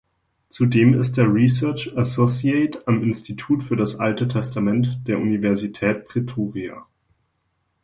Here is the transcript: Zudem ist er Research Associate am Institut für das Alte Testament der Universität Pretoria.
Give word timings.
Zudem 0.49 0.95
ist 0.95 1.19
er 1.19 1.31
Research 1.31 1.95
Associate 1.95 2.81
am 2.87 3.03
Institut 3.03 3.61
für 3.61 3.75
das 3.75 3.99
Alte 3.99 4.27
Testament 4.27 4.97
der 5.05 5.19
Universität 5.19 6.07
Pretoria. 6.07 6.87